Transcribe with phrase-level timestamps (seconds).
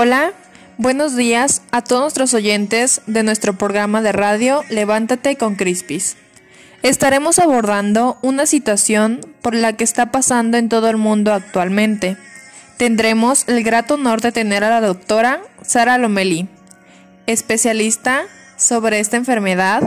[0.00, 0.32] Hola,
[0.76, 6.16] buenos días a todos nuestros oyentes de nuestro programa de radio Levántate con Crispis.
[6.84, 12.16] Estaremos abordando una situación por la que está pasando en todo el mundo actualmente.
[12.76, 16.46] Tendremos el grato honor de tener a la doctora Sara Lomeli,
[17.26, 18.22] especialista
[18.56, 19.82] sobre esta enfermedad,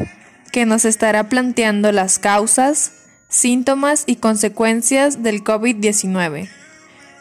[0.52, 2.91] que nos estará planteando las causas,
[3.30, 6.49] síntomas y consecuencias del COVID-19.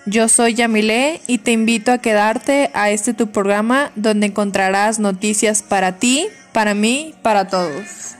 [0.07, 5.63] Yo soy Yamile y te invito a quedarte a este tu programa donde encontrarás noticias
[5.63, 8.17] para ti, para mí, para todos.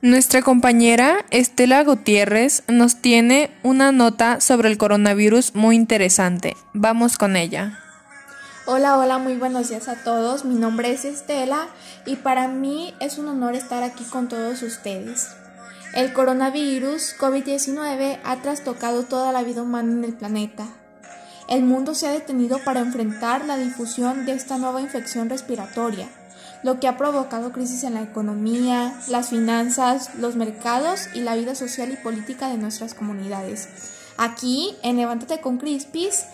[0.00, 6.56] Nuestra compañera Estela Gutiérrez nos tiene una nota sobre el coronavirus muy interesante.
[6.72, 7.80] Vamos con ella.
[8.68, 10.44] Hola, hola, muy buenos días a todos.
[10.44, 11.68] Mi nombre es Estela
[12.04, 15.28] y para mí es un honor estar aquí con todos ustedes.
[15.94, 20.66] El coronavirus COVID-19 ha trastocado toda la vida humana en el planeta.
[21.48, 26.08] El mundo se ha detenido para enfrentar la difusión de esta nueva infección respiratoria
[26.62, 31.54] lo que ha provocado crisis en la economía, las finanzas, los mercados y la vida
[31.54, 33.68] social y política de nuestras comunidades.
[34.16, 36.24] Aquí, en Levántate con Crispis,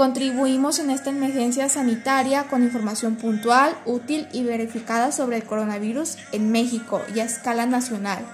[0.00, 6.50] contribuimos en esta emergencia sanitaria con información puntual, útil y verificada sobre el coronavirus en
[6.50, 8.24] México y a escala nacional,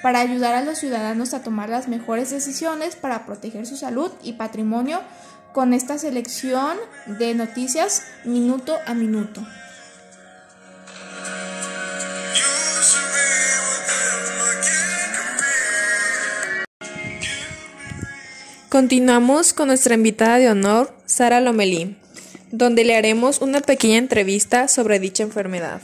[0.00, 4.34] para ayudar a los ciudadanos a tomar las mejores decisiones para proteger su salud y
[4.34, 5.00] patrimonio
[5.52, 9.44] con esta selección de noticias minuto a minuto.
[18.78, 21.96] Continuamos con nuestra invitada de honor, Sara Lomelí,
[22.52, 25.82] donde le haremos una pequeña entrevista sobre dicha enfermedad.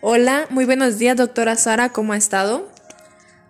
[0.00, 2.68] Hola, muy buenos días, doctora Sara, ¿cómo ha estado?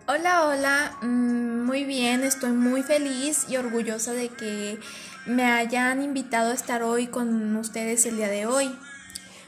[0.06, 4.78] Hola, hola, mm, muy bien, estoy muy feliz y orgullosa de que
[5.24, 8.78] me hayan invitado a estar hoy con ustedes el día de hoy.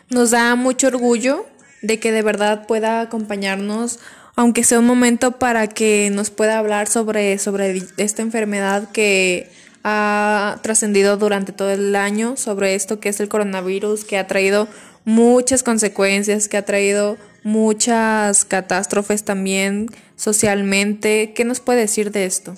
[0.08, 1.44] Nos da mucho orgullo
[1.82, 3.98] de que de verdad pueda acompañarnos
[4.34, 9.50] aunque sea un momento para que nos pueda hablar sobre, sobre esta enfermedad que
[9.84, 14.68] ha trascendido durante todo el año, sobre esto que es el coronavirus, que ha traído
[15.04, 21.32] muchas consecuencias, que ha traído muchas catástrofes también socialmente.
[21.34, 22.54] ¿Qué nos puede decir de esto?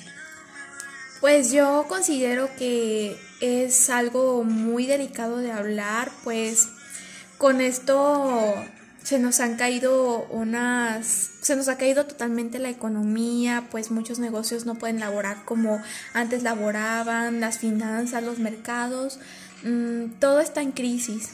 [1.21, 6.69] Pues yo considero que es algo muy delicado de hablar, pues
[7.39, 8.55] con esto
[9.05, 14.65] se nos han caído unas, se nos ha caído totalmente la economía, pues muchos negocios
[14.65, 15.81] no pueden laborar como
[16.15, 19.21] antes laboraban, las finanzas, los mercados,
[19.63, 21.29] mm, todo está en crisis.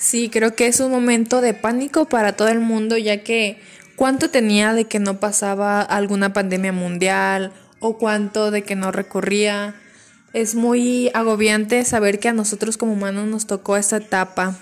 [0.00, 3.60] Sí, creo que es un momento de pánico para todo el mundo, ya que
[3.94, 9.76] cuánto tenía de que no pasaba alguna pandemia mundial o cuánto de que no recurría.
[10.32, 14.58] Es muy agobiante saber que a nosotros como humanos nos tocó esta etapa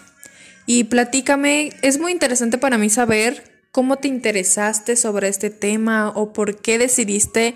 [0.67, 6.33] y platícame, es muy interesante para mí saber cómo te interesaste sobre este tema o
[6.33, 7.55] por qué decidiste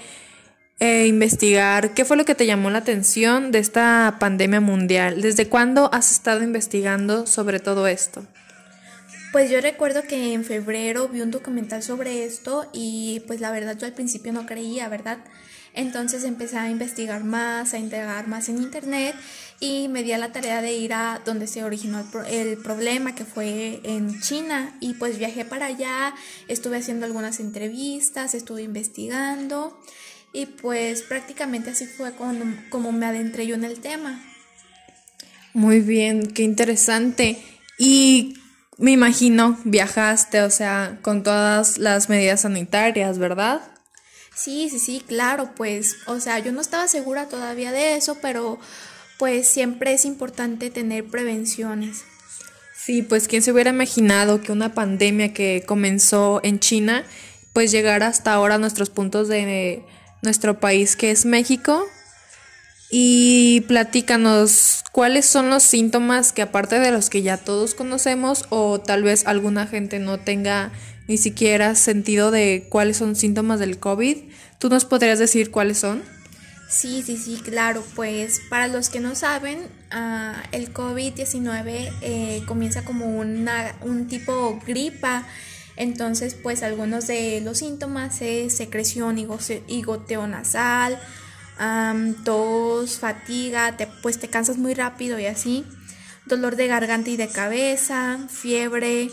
[0.81, 5.49] eh, investigar, qué fue lo que te llamó la atención de esta pandemia mundial, desde
[5.49, 8.27] cuándo has estado investigando sobre todo esto.
[9.33, 13.77] Pues yo recuerdo que en febrero vi un documental sobre esto y pues la verdad
[13.79, 15.19] yo al principio no creía, ¿verdad?
[15.75, 19.15] Entonces empecé a investigar más, a indagar más en internet
[19.61, 23.25] y me di a la tarea de ir a donde se originó el, problema, que
[23.25, 24.77] fue en China.
[24.81, 26.15] Y pues viajé para allá,
[26.47, 29.79] estuve haciendo algunas entrevistas, estuve investigando
[30.33, 34.23] y pues prácticamente así fue como, como me adentré yo en el tema.
[35.55, 37.43] Muy bien, qué interesante.
[37.79, 38.35] Y
[38.77, 43.61] me imagino viajaste, o sea, con todas las medidas sanitarias, ¿verdad?
[44.37, 48.61] Sí, sí, sí, claro, pues, o sea, yo no estaba segura todavía de eso, pero
[49.19, 52.05] pues siempre es importante tener prevenciones.
[52.77, 57.05] Sí, pues quién se hubiera imaginado que una pandemia que comenzó en China,
[57.53, 59.83] pues llegara hasta ahora a nuestros puntos de
[60.23, 61.85] nuestro país, que es México.
[62.91, 68.81] Y platícanos, ¿cuáles son los síntomas que aparte de los que ya todos conocemos o
[68.81, 70.73] tal vez alguna gente no tenga
[71.09, 74.19] ni siquiera sentido de cuáles son síntomas del COVID.
[74.59, 76.03] ¿Tú nos podrías decir cuáles son?
[76.69, 77.83] Sí, sí, sí, claro.
[77.95, 84.61] Pues para los que no saben, ah, el COVID-19 eh, comienza como una, un tipo
[84.67, 85.27] gripa.
[85.77, 90.99] Entonces, pues algunos de los síntomas es secreción y goteo nasal,
[92.25, 95.65] tos, fatiga, pues te cansas muy rápido y así,
[96.27, 99.11] dolor de garganta y de cabeza, fiebre,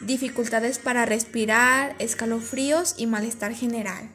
[0.00, 4.08] dificultades para respirar, escalofríos y malestar general.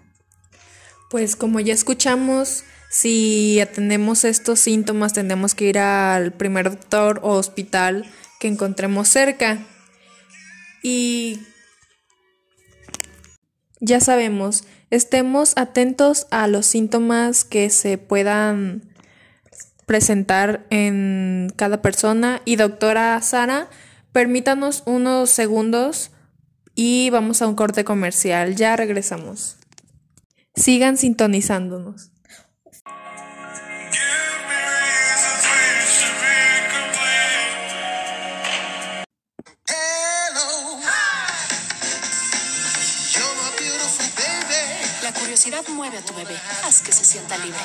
[1.09, 7.33] Pues como ya escuchamos, si atendemos estos síntomas tendremos que ir al primer doctor o
[7.33, 8.05] hospital
[8.39, 9.59] que encontremos cerca.
[10.81, 11.39] Y
[13.79, 18.93] ya sabemos, estemos atentos a los síntomas que se puedan
[19.85, 22.41] presentar en cada persona.
[22.43, 23.69] Y doctora Sara,
[24.11, 26.11] permítanos unos segundos
[26.75, 28.55] y vamos a un corte comercial.
[28.55, 29.57] Ya regresamos.
[30.55, 32.11] Sigan sintonizándonos.
[46.09, 46.35] Tu bebé.
[46.63, 47.59] Haz que se sienta libre.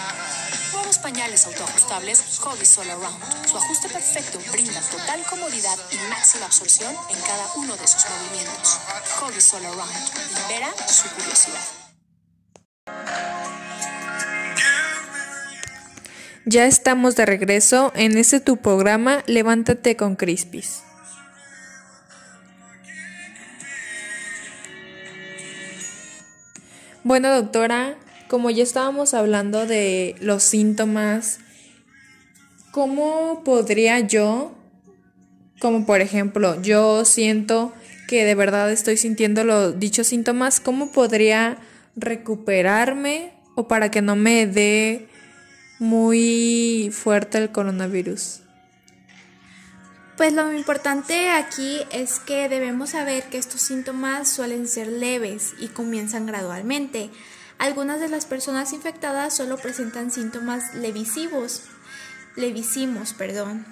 [0.73, 3.49] Nuevos pañales autoajustables Huggies All Around.
[3.49, 8.79] Su ajuste perfecto brinda total comodidad y máxima absorción en cada uno de sus movimientos.
[9.21, 10.49] Huggies All Around.
[10.49, 11.61] Libera su curiosidad.
[16.47, 20.83] Ya estamos de regreso en este tu programa Levántate con Crispis.
[27.03, 27.97] Bueno, doctora,
[28.29, 31.41] como ya estábamos hablando de los síntomas,
[32.73, 34.55] ¿cómo podría yo,
[35.61, 37.73] como por ejemplo, yo siento
[38.09, 41.59] que de verdad estoy sintiendo los dichos síntomas, ¿cómo podría
[41.97, 45.09] recuperarme o para que no me dé
[45.79, 48.41] muy fuerte el coronavirus?
[50.17, 55.69] Pues lo importante aquí es que debemos saber que estos síntomas suelen ser leves y
[55.69, 57.11] comienzan gradualmente.
[57.65, 61.63] Algunas de las personas infectadas solo presentan síntomas levisivos,
[62.37, 63.65] levísimos, perdón.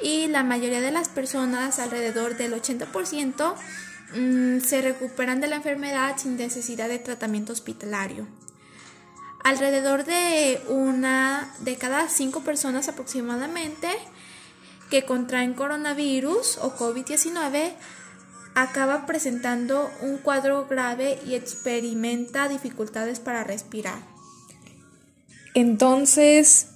[0.00, 3.54] Y la mayoría de las personas, alrededor del 80%,
[4.14, 8.26] mm, se recuperan de la enfermedad sin necesidad de tratamiento hospitalario.
[9.44, 13.90] Alrededor de una de cada cinco personas aproximadamente
[14.88, 17.74] que contraen coronavirus o COVID-19
[18.56, 23.98] acaba presentando un cuadro grave y experimenta dificultades para respirar.
[25.54, 26.68] Entonces,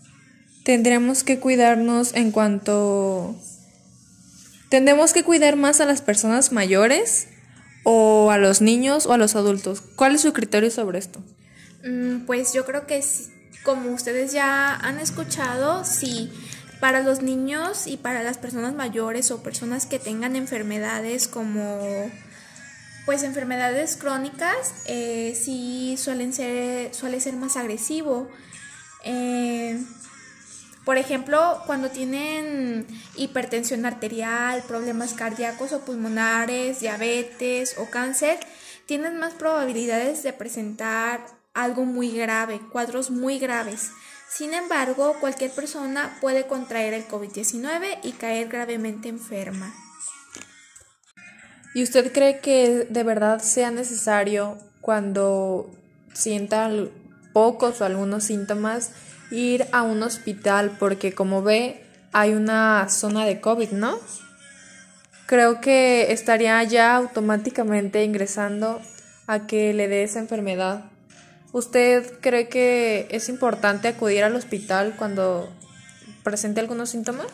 [0.63, 3.35] tendremos que cuidarnos en cuanto...
[4.69, 7.29] ¿Tendremos que cuidar más a las personas mayores
[7.83, 9.81] o a los niños o a los adultos?
[9.97, 11.21] ¿Cuál es su criterio sobre esto?
[11.83, 13.03] Mm, pues yo creo que
[13.65, 16.31] como ustedes ya han escuchado, sí
[16.81, 22.11] para los niños y para las personas mayores o personas que tengan enfermedades como
[23.05, 28.29] pues enfermedades crónicas eh, sí suelen ser suele ser más agresivo.
[29.05, 29.79] Eh,
[30.85, 32.87] por ejemplo cuando tienen
[33.17, 38.39] hipertensión arterial problemas cardíacos o pulmonares diabetes o cáncer
[38.87, 41.25] tienen más probabilidades de presentar
[41.55, 43.91] algo muy grave cuadros muy graves
[44.31, 49.75] sin embargo, cualquier persona puede contraer el COVID-19 y caer gravemente enferma.
[51.75, 55.71] ¿Y usted cree que de verdad sea necesario cuando
[56.15, 56.71] sienta
[57.33, 58.93] pocos o algunos síntomas
[59.31, 60.77] ir a un hospital?
[60.79, 63.99] Porque como ve, hay una zona de COVID, ¿no?
[65.27, 68.81] Creo que estaría ya automáticamente ingresando
[69.29, 70.90] a que le dé esa enfermedad.
[71.53, 75.49] ¿Usted cree que es importante acudir al hospital cuando
[76.23, 77.27] presente algunos síntomas?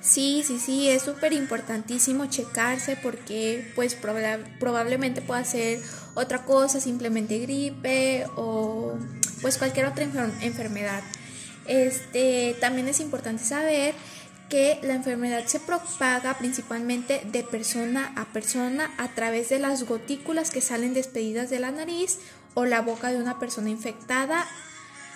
[0.00, 5.80] Sí, sí, sí, es súper importantísimo checarse porque pues probablemente pueda ser
[6.14, 8.96] otra cosa, simplemente gripe o
[9.42, 10.04] pues cualquier otra
[10.40, 11.02] enfermedad.
[11.66, 13.94] Este, también es importante saber
[14.48, 20.50] que la enfermedad se propaga principalmente de persona a persona a través de las gotículas
[20.50, 22.18] que salen despedidas de la nariz
[22.58, 24.44] o la boca de una persona infectada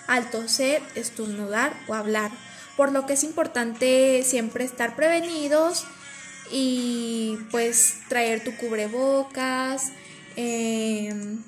[0.07, 2.31] al toser, estornudar o hablar.
[2.77, 5.85] Por lo que es importante siempre estar prevenidos
[6.49, 9.91] y pues traer tu cubrebocas,
[10.37, 11.43] em,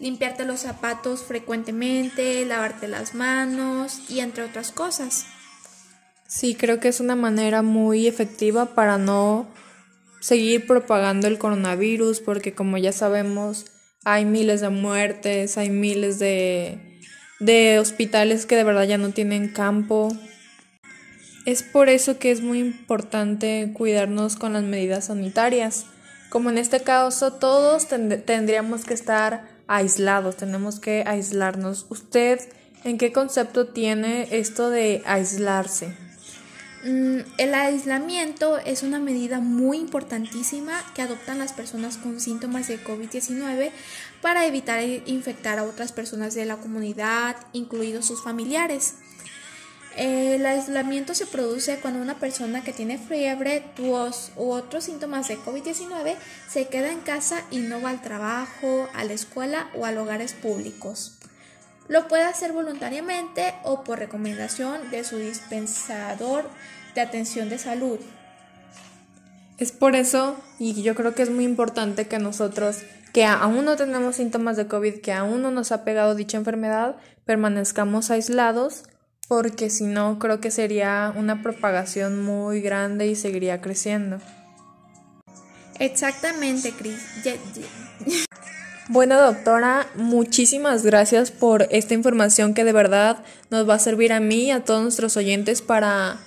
[0.00, 5.26] limpiarte los zapatos frecuentemente, lavarte las manos y entre otras cosas.
[6.26, 9.46] Sí, creo que es una manera muy efectiva para no
[10.18, 13.66] seguir propagando el coronavirus porque como ya sabemos
[14.04, 16.78] hay miles de muertes, hay miles de,
[17.40, 20.08] de hospitales que de verdad ya no tienen campo.
[21.44, 25.86] Es por eso que es muy importante cuidarnos con las medidas sanitarias.
[26.30, 31.86] Como en este caso todos tendríamos que estar aislados, tenemos que aislarnos.
[31.90, 32.40] ¿Usted
[32.84, 35.94] en qué concepto tiene esto de aislarse?
[36.84, 42.82] Mm, el aislamiento es una medida muy importantísima que adoptan las personas con síntomas de
[42.82, 43.70] COVID-19
[44.20, 48.94] para evitar infectar a otras personas de la comunidad, incluidos sus familiares.
[49.96, 55.38] El aislamiento se produce cuando una persona que tiene fiebre, tos u otros síntomas de
[55.38, 56.16] COVID-19
[56.48, 60.32] se queda en casa y no va al trabajo, a la escuela o a lugares
[60.32, 61.12] públicos.
[61.92, 66.48] Lo puede hacer voluntariamente o por recomendación de su dispensador
[66.94, 67.98] de atención de salud.
[69.58, 72.78] Es por eso, y yo creo que es muy importante que nosotros,
[73.12, 76.96] que aún no tenemos síntomas de COVID, que aún no nos ha pegado dicha enfermedad,
[77.26, 78.84] permanezcamos aislados,
[79.28, 84.18] porque si no, creo que sería una propagación muy grande y seguiría creciendo.
[85.78, 87.02] Exactamente, Cris.
[88.88, 94.18] Bueno, doctora, muchísimas gracias por esta información que de verdad nos va a servir a
[94.18, 96.18] mí y a todos nuestros oyentes para,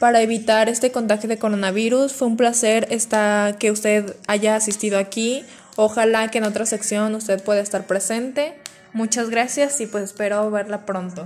[0.00, 2.12] para evitar este contagio de coronavirus.
[2.12, 5.44] Fue un placer estar, que usted haya asistido aquí.
[5.76, 8.54] Ojalá que en otra sección usted pueda estar presente.
[8.92, 11.24] Muchas gracias y pues espero verla pronto.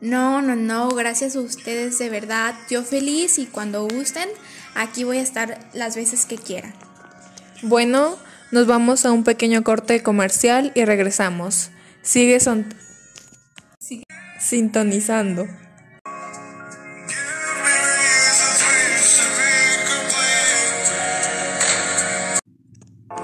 [0.00, 2.54] No, no, no, gracias a ustedes de verdad.
[2.70, 4.28] Yo feliz y cuando gusten,
[4.74, 6.74] aquí voy a estar las veces que quieran.
[7.62, 8.16] Bueno,
[8.54, 11.70] nos vamos a un pequeño corte comercial y regresamos.
[12.02, 12.72] Sigue, son
[13.80, 14.04] Sigue
[14.38, 15.48] sintonizando.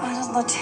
[0.00, 0.60] Buenas noches.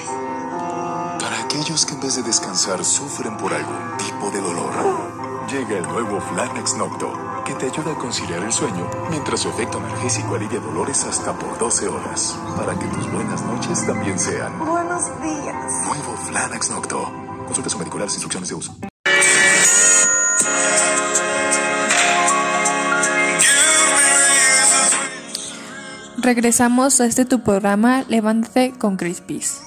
[1.18, 5.07] Para aquellos que en vez de descansar sufren por algún tipo de dolor,
[5.48, 7.10] llega el nuevo Flanax Nocto
[7.46, 11.58] que te ayuda a conciliar el sueño mientras su efecto analgésico alivia dolores hasta por
[11.58, 12.38] 12 horas.
[12.54, 14.58] Para que tus buenas noches también sean.
[14.58, 15.72] Buenos días.
[15.86, 17.10] Nuevo Flanax Nocto.
[17.46, 18.76] Consulta su médico las instrucciones de uso.
[26.18, 29.62] Regresamos a este tu programa Levántate con Crispis.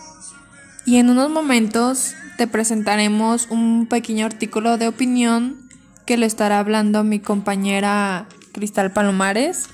[0.85, 5.70] Y en unos momentos te presentaremos un pequeño artículo de opinión
[6.05, 9.69] que le estará hablando mi compañera Cristal Palomares,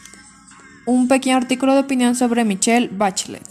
[0.85, 3.43] un pequeño artículo de opinión sobre Michelle Bachelet.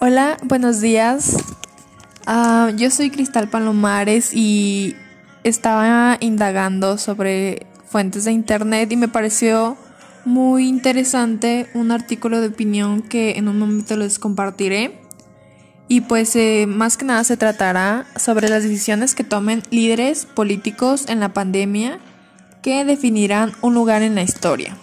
[0.00, 1.34] Hola, buenos días.
[2.26, 4.94] Ah, yo soy Cristal Palomares y
[5.44, 9.78] estaba indagando sobre fuentes de internet y me pareció
[10.24, 15.00] muy interesante un artículo de opinión que en un momento les compartiré.
[15.86, 21.04] Y pues eh, más que nada se tratará sobre las decisiones que tomen líderes políticos
[21.08, 21.98] en la pandemia
[22.62, 24.78] que definirán un lugar en la historia.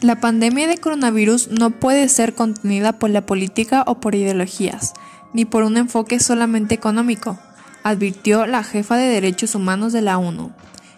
[0.00, 4.94] La pandemia de coronavirus no puede ser contenida por la política o por ideologías,
[5.34, 7.38] ni por un enfoque solamente económico,
[7.82, 10.52] advirtió la jefa de derechos humanos de la ONU,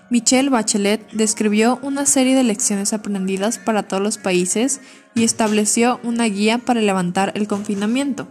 [0.09, 4.81] Michelle Bachelet describió una serie de lecciones aprendidas para todos los países
[5.17, 8.29] y estableció una guía para levantar el confinamiento.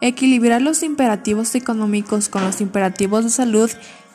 [0.00, 3.70] Equilibrar los imperativos económicos con los imperativos de salud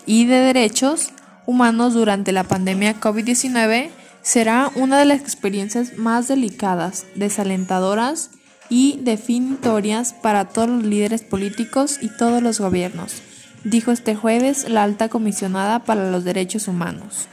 [0.06, 1.10] y de derechos
[1.46, 3.90] humanos durante la pandemia COVID-19
[4.22, 8.30] será una de las experiencias más delicadas, desalentadoras
[8.70, 13.22] y definitorias para todos los líderes políticos y todos los gobiernos
[13.64, 17.28] dijo este jueves la alta comisionada para los derechos humanos.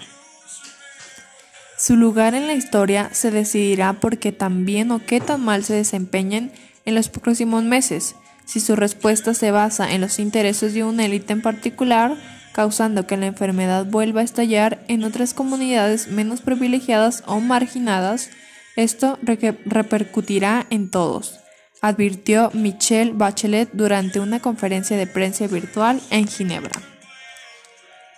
[1.76, 5.64] Su lugar en la historia se decidirá por qué tan bien o qué tan mal
[5.64, 6.52] se desempeñen
[6.84, 11.34] en los próximos meses, si su respuesta se basa en los intereses de una élite
[11.34, 12.16] en particular,
[12.52, 18.30] causando que la enfermedad vuelva a estallar en otras comunidades menos privilegiadas o marginadas,
[18.74, 21.40] esto repercutirá en todos
[21.80, 26.80] advirtió Michelle Bachelet durante una conferencia de prensa virtual en Ginebra.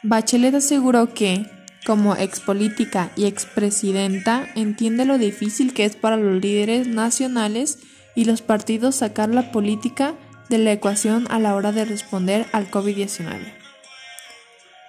[0.03, 1.47] Bachelet aseguró que,
[1.85, 7.79] como expolítica y expresidenta, entiende lo difícil que es para los líderes nacionales
[8.15, 10.15] y los partidos sacar la política
[10.49, 13.55] de la ecuación a la hora de responder al COVID-19.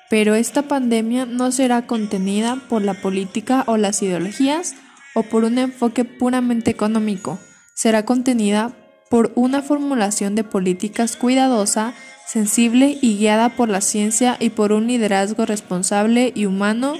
[0.09, 4.75] Pero esta pandemia no será contenida por la política o las ideologías
[5.13, 7.39] o por un enfoque puramente económico,
[7.73, 8.73] será contenida
[9.09, 11.93] por una formulación de políticas cuidadosa,
[12.27, 16.93] sensible y guiada por la ciencia y por un liderazgo responsable y humano,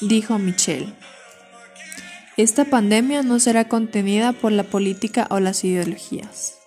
[0.00, 0.94] dijo Michel.
[2.36, 6.58] Esta pandemia no será contenida por la política o las ideologías.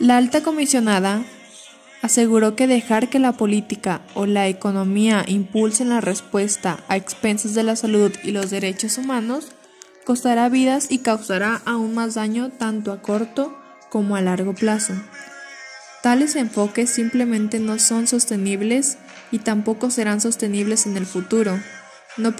[0.00, 1.22] La alta comisionada
[2.02, 7.62] aseguró que dejar que la política o la economía impulsen la respuesta a expensas de
[7.62, 9.52] la salud y los derechos humanos
[10.04, 13.58] costará vidas y causará aún más daño tanto a corto
[13.88, 14.94] como a largo plazo.
[16.02, 18.98] Tales enfoques simplemente no son sostenibles
[19.30, 21.58] y tampoco serán sostenibles en el futuro.
[22.16, 22.34] No,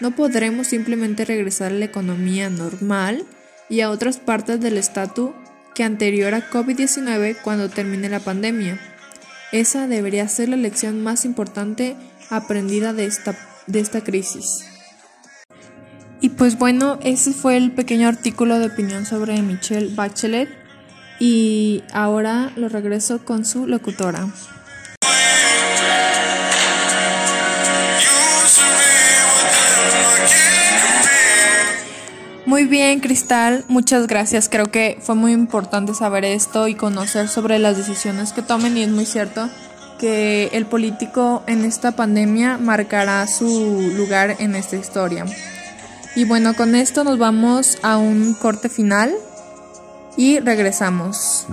[0.00, 3.24] no podremos simplemente regresar a la economía normal
[3.68, 5.30] y a otras partes del estatus
[5.74, 8.78] que anterior a COVID-19 cuando termine la pandemia.
[9.50, 11.96] Esa debería ser la lección más importante
[12.28, 13.34] aprendida de esta,
[13.66, 14.66] de esta crisis.
[16.20, 20.48] Y pues bueno, ese fue el pequeño artículo de opinión sobre Michelle Bachelet
[21.20, 24.26] y ahora lo regreso con su locutora.
[32.46, 34.48] Muy bien, Cristal, muchas gracias.
[34.48, 38.82] Creo que fue muy importante saber esto y conocer sobre las decisiones que tomen y
[38.82, 39.48] es muy cierto
[40.00, 45.26] que el político en esta pandemia marcará su lugar en esta historia.
[46.18, 49.14] Y bueno, con esto nos vamos a un corte final
[50.16, 51.46] y regresamos.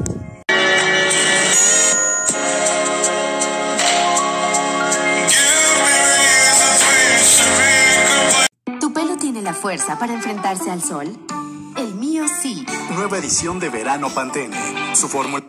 [9.44, 11.16] la fuerza para enfrentarse al sol?
[11.78, 12.66] El mío sí.
[12.96, 14.58] Nueva edición de verano Pantene.
[14.96, 15.46] Su fórmula.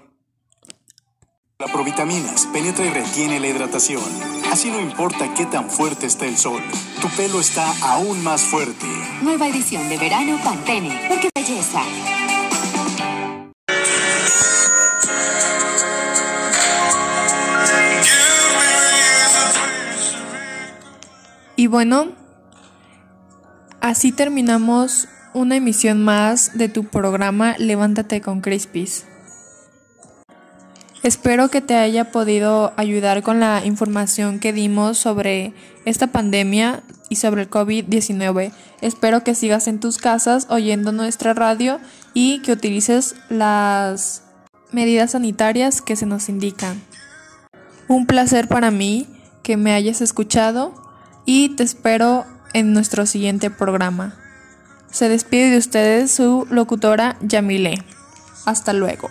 [1.58, 4.02] La provitaminas penetra y retiene la hidratación.
[4.56, 6.62] Así no importa qué tan fuerte esté el sol,
[7.02, 8.86] tu pelo está aún más fuerte.
[9.20, 10.98] Nueva edición de verano Pantene.
[11.10, 11.82] Porque belleza.
[21.56, 22.14] Y bueno,
[23.82, 29.06] Así terminamos una emisión más de tu programa Levántate con Crispis.
[31.06, 37.14] Espero que te haya podido ayudar con la información que dimos sobre esta pandemia y
[37.14, 38.50] sobre el COVID-19.
[38.80, 41.78] Espero que sigas en tus casas oyendo nuestra radio
[42.12, 44.25] y que utilices las
[44.72, 46.82] medidas sanitarias que se nos indican.
[47.86, 49.06] Un placer para mí
[49.45, 50.75] que me hayas escuchado
[51.25, 54.16] y te espero en nuestro siguiente programa.
[54.90, 57.84] Se despide de ustedes su locutora Yamile.
[58.45, 59.08] Hasta luego.